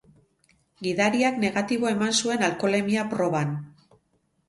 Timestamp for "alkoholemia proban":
2.51-3.57